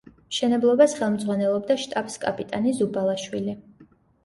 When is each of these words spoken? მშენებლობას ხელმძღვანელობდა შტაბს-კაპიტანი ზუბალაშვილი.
მშენებლობას 0.29 0.95
ხელმძღვანელობდა 1.01 1.77
შტაბს-კაპიტანი 1.83 2.75
ზუბალაშვილი. 2.83 3.59